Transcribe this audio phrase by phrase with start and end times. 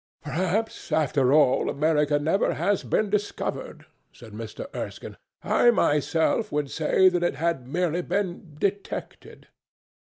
[0.23, 4.65] "Perhaps, after all, America never has been discovered," said Mr.
[4.75, 9.49] Erskine; "I myself would say that it had merely been detected."